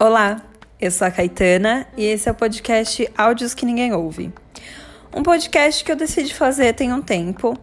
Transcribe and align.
Olá, 0.00 0.40
eu 0.80 0.92
sou 0.92 1.08
a 1.08 1.10
Caetana 1.10 1.88
e 1.96 2.04
esse 2.04 2.28
é 2.28 2.32
o 2.32 2.34
podcast 2.36 3.10
Áudios 3.18 3.52
que 3.52 3.66
Ninguém 3.66 3.92
Ouve. 3.92 4.32
Um 5.12 5.24
podcast 5.24 5.82
que 5.82 5.90
eu 5.90 5.96
decidi 5.96 6.32
fazer 6.32 6.74
tem 6.74 6.92
um 6.92 7.02
tempo 7.02 7.58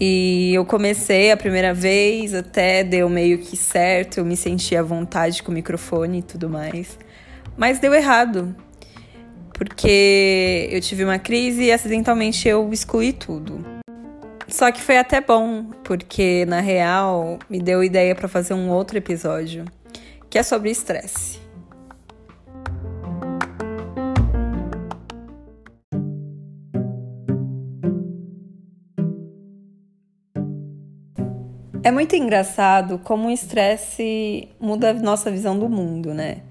e 0.00 0.54
eu 0.54 0.64
comecei 0.64 1.32
a 1.32 1.36
primeira 1.36 1.74
vez, 1.74 2.32
até 2.32 2.84
deu 2.84 3.08
meio 3.08 3.38
que 3.38 3.56
certo, 3.56 4.18
eu 4.18 4.24
me 4.24 4.36
senti 4.36 4.76
à 4.76 4.82
vontade 4.84 5.42
com 5.42 5.50
o 5.50 5.54
microfone 5.54 6.20
e 6.20 6.22
tudo 6.22 6.48
mais. 6.48 6.96
Mas 7.56 7.80
deu 7.80 7.92
errado, 7.92 8.54
porque 9.54 10.68
eu 10.70 10.80
tive 10.80 11.02
uma 11.02 11.18
crise 11.18 11.64
e 11.64 11.72
acidentalmente 11.72 12.46
eu 12.46 12.72
excluí 12.72 13.12
tudo. 13.12 13.71
Só 14.52 14.70
que 14.70 14.82
foi 14.82 14.98
até 14.98 15.18
bom, 15.18 15.64
porque 15.82 16.44
na 16.44 16.60
real 16.60 17.38
me 17.48 17.58
deu 17.58 17.82
ideia 17.82 18.14
para 18.14 18.28
fazer 18.28 18.52
um 18.52 18.68
outro 18.68 18.98
episódio, 18.98 19.64
que 20.28 20.38
é 20.38 20.42
sobre 20.42 20.70
estresse. 20.70 21.40
É 31.82 31.90
muito 31.90 32.14
engraçado 32.14 32.98
como 32.98 33.28
o 33.28 33.30
estresse 33.30 34.50
muda 34.60 34.90
a 34.90 34.92
nossa 34.92 35.30
visão 35.30 35.58
do 35.58 35.66
mundo, 35.66 36.12
né? 36.12 36.42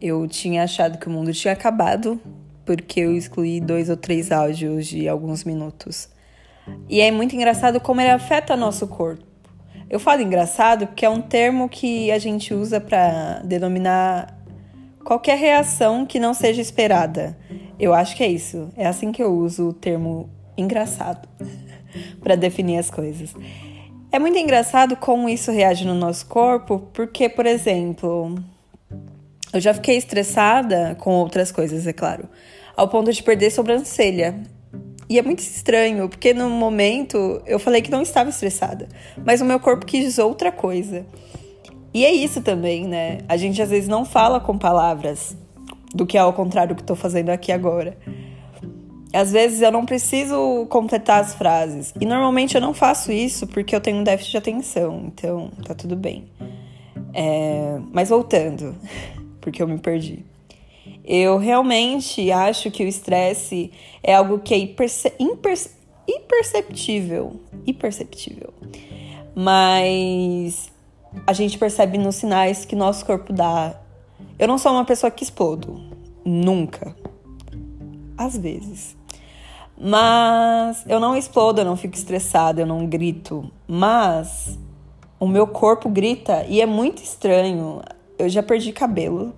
Eu 0.00 0.26
tinha 0.26 0.64
achado 0.64 0.96
que 0.96 1.06
o 1.06 1.10
mundo 1.10 1.34
tinha 1.34 1.52
acabado 1.52 2.18
porque 2.64 3.00
eu 3.00 3.14
excluí 3.14 3.60
dois 3.60 3.90
ou 3.90 3.96
três 3.96 4.32
áudios 4.32 4.86
de 4.86 5.06
alguns 5.06 5.44
minutos. 5.44 6.08
E 6.88 7.00
é 7.00 7.10
muito 7.10 7.34
engraçado 7.34 7.80
como 7.80 8.00
ele 8.00 8.10
afeta 8.10 8.56
nosso 8.56 8.86
corpo. 8.86 9.24
Eu 9.88 10.00
falo 10.00 10.22
engraçado 10.22 10.86
porque 10.86 11.04
é 11.04 11.08
um 11.08 11.20
termo 11.20 11.68
que 11.68 12.10
a 12.10 12.18
gente 12.18 12.54
usa 12.54 12.80
para 12.80 13.40
denominar 13.44 14.38
qualquer 15.04 15.36
reação 15.36 16.06
que 16.06 16.18
não 16.18 16.32
seja 16.32 16.62
esperada. 16.62 17.36
Eu 17.78 17.92
acho 17.92 18.16
que 18.16 18.22
é 18.22 18.28
isso. 18.28 18.70
É 18.76 18.86
assim 18.86 19.12
que 19.12 19.22
eu 19.22 19.32
uso 19.32 19.68
o 19.68 19.72
termo 19.72 20.30
engraçado 20.56 21.28
para 22.22 22.36
definir 22.36 22.78
as 22.78 22.90
coisas. 22.90 23.34
É 24.10 24.18
muito 24.18 24.38
engraçado 24.38 24.96
como 24.96 25.28
isso 25.28 25.50
reage 25.50 25.86
no 25.86 25.94
nosso 25.94 26.26
corpo, 26.26 26.88
porque, 26.92 27.28
por 27.28 27.46
exemplo, 27.46 28.34
eu 29.52 29.60
já 29.60 29.74
fiquei 29.74 29.96
estressada 29.96 30.94
com 31.00 31.14
outras 31.14 31.50
coisas, 31.50 31.86
é 31.86 31.92
claro, 31.92 32.28
ao 32.76 32.88
ponto 32.88 33.12
de 33.12 33.22
perder 33.22 33.50
sobrancelha. 33.50 34.38
E 35.12 35.18
é 35.18 35.22
muito 35.22 35.40
estranho, 35.40 36.08
porque 36.08 36.32
no 36.32 36.48
momento 36.48 37.42
eu 37.44 37.58
falei 37.58 37.82
que 37.82 37.90
não 37.90 38.00
estava 38.00 38.30
estressada, 38.30 38.88
mas 39.22 39.42
o 39.42 39.44
meu 39.44 39.60
corpo 39.60 39.84
quis 39.84 40.18
outra 40.18 40.50
coisa. 40.50 41.04
E 41.92 42.02
é 42.02 42.10
isso 42.10 42.40
também, 42.40 42.88
né? 42.88 43.18
A 43.28 43.36
gente 43.36 43.60
às 43.60 43.68
vezes 43.68 43.86
não 43.86 44.06
fala 44.06 44.40
com 44.40 44.56
palavras 44.56 45.36
do 45.94 46.06
que 46.06 46.16
é 46.16 46.20
ao 46.22 46.32
contrário 46.32 46.74
que 46.74 46.80
estou 46.80 46.96
fazendo 46.96 47.28
aqui 47.28 47.52
agora. 47.52 47.94
Às 49.12 49.32
vezes 49.32 49.60
eu 49.60 49.70
não 49.70 49.84
preciso 49.84 50.66
completar 50.70 51.20
as 51.20 51.34
frases. 51.34 51.92
E 52.00 52.06
normalmente 52.06 52.54
eu 52.54 52.62
não 52.62 52.72
faço 52.72 53.12
isso 53.12 53.46
porque 53.46 53.76
eu 53.76 53.82
tenho 53.82 53.98
um 53.98 54.02
déficit 54.02 54.30
de 54.30 54.38
atenção. 54.38 55.02
Então 55.08 55.50
tá 55.62 55.74
tudo 55.74 55.94
bem. 55.94 56.24
É... 57.12 57.78
Mas 57.92 58.08
voltando, 58.08 58.74
porque 59.42 59.62
eu 59.62 59.68
me 59.68 59.76
perdi. 59.76 60.24
Eu 61.04 61.38
realmente 61.38 62.30
acho 62.30 62.70
que 62.70 62.84
o 62.84 62.88
estresse 62.88 63.72
é 64.02 64.14
algo 64.14 64.38
que 64.38 64.54
é 64.54 64.58
imperce... 64.58 65.12
imperceptível. 66.08 67.40
Imperceptível. 67.66 68.52
Mas 69.34 70.70
a 71.26 71.32
gente 71.32 71.58
percebe 71.58 71.98
nos 71.98 72.16
sinais 72.16 72.64
que 72.64 72.76
nosso 72.76 73.04
corpo 73.04 73.32
dá. 73.32 73.78
Eu 74.38 74.48
não 74.48 74.58
sou 74.58 74.72
uma 74.72 74.84
pessoa 74.84 75.10
que 75.10 75.22
explodo. 75.22 75.80
Nunca. 76.24 76.94
Às 78.16 78.36
vezes. 78.36 78.96
Mas 79.78 80.84
eu 80.86 81.00
não 81.00 81.16
explodo, 81.16 81.60
eu 81.60 81.64
não 81.64 81.76
fico 81.76 81.96
estressada, 81.96 82.60
eu 82.60 82.66
não 82.66 82.86
grito. 82.86 83.50
Mas 83.66 84.58
o 85.18 85.26
meu 85.26 85.46
corpo 85.46 85.88
grita 85.88 86.44
e 86.48 86.60
é 86.60 86.66
muito 86.66 87.02
estranho. 87.02 87.80
Eu 88.22 88.28
já 88.28 88.42
perdi 88.42 88.72
cabelo, 88.72 89.34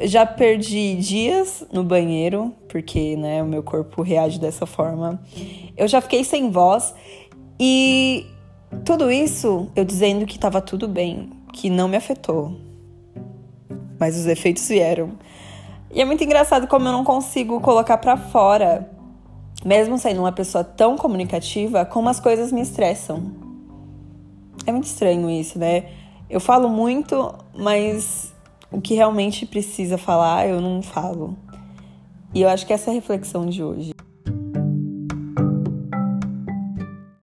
já 0.00 0.24
perdi 0.24 0.94
dias 0.96 1.64
no 1.72 1.82
banheiro, 1.82 2.54
porque 2.68 3.16
né, 3.16 3.42
o 3.42 3.46
meu 3.46 3.62
corpo 3.62 4.02
reage 4.02 4.38
dessa 4.38 4.66
forma. 4.66 5.20
Eu 5.76 5.88
já 5.88 6.00
fiquei 6.00 6.24
sem 6.24 6.50
voz 6.50 6.94
e 7.58 8.26
tudo 8.84 9.10
isso 9.10 9.68
eu 9.74 9.84
dizendo 9.84 10.26
que 10.26 10.36
estava 10.36 10.60
tudo 10.60 10.86
bem, 10.86 11.30
que 11.52 11.68
não 11.68 11.88
me 11.88 11.96
afetou. 11.96 12.56
Mas 13.98 14.16
os 14.16 14.26
efeitos 14.26 14.66
vieram. 14.68 15.12
E 15.92 16.00
é 16.00 16.04
muito 16.04 16.22
engraçado 16.22 16.66
como 16.66 16.86
eu 16.86 16.92
não 16.92 17.04
consigo 17.04 17.60
colocar 17.60 17.98
para 17.98 18.16
fora 18.16 18.88
mesmo 19.64 19.98
sendo 19.98 20.20
uma 20.20 20.32
pessoa 20.32 20.64
tão 20.64 20.96
comunicativa, 20.96 21.84
como 21.84 22.08
as 22.08 22.18
coisas 22.18 22.50
me 22.52 22.60
estressam. 22.60 23.32
É 24.66 24.72
muito 24.72 24.84
estranho 24.84 25.28
isso, 25.30 25.58
né? 25.58 25.84
Eu 26.30 26.38
falo 26.38 26.68
muito, 26.68 27.34
mas 27.52 28.32
o 28.70 28.80
que 28.80 28.94
realmente 28.94 29.44
precisa 29.44 29.98
falar, 29.98 30.46
eu 30.46 30.60
não 30.60 30.80
falo. 30.80 31.36
E 32.32 32.42
eu 32.42 32.48
acho 32.48 32.64
que 32.64 32.72
essa 32.72 32.88
é 32.88 32.92
a 32.92 32.94
reflexão 32.94 33.46
de 33.46 33.64
hoje. 33.64 33.92